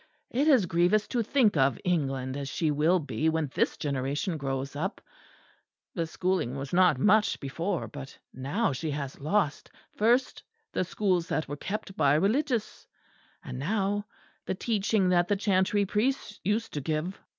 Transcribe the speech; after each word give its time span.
It 0.31 0.47
is 0.47 0.65
grievous 0.65 1.07
to 1.09 1.21
think 1.21 1.55
of 1.55 1.79
England 1.85 2.35
as 2.35 2.49
she 2.49 2.71
will 2.71 2.97
be 2.97 3.29
when 3.29 3.51
this 3.53 3.77
generation 3.77 4.35
grows 4.35 4.75
up: 4.75 4.99
the 5.93 6.07
schooling 6.07 6.55
was 6.55 6.73
not 6.73 6.97
much 6.97 7.39
before; 7.39 7.87
but 7.87 8.17
now 8.33 8.71
she 8.73 8.89
has 8.89 9.19
lost 9.19 9.69
first 9.91 10.41
the 10.73 10.83
schools 10.83 11.27
that 11.27 11.47
were 11.47 11.55
kept 11.55 11.95
by 11.95 12.15
Religious, 12.15 12.87
and 13.43 13.59
now 13.59 14.07
the 14.47 14.55
teaching 14.55 15.07
that 15.09 15.27
the 15.27 15.35
chantry 15.35 15.85
priests 15.85 16.39
used 16.43 16.73
to 16.73 16.81
give. 16.81 17.21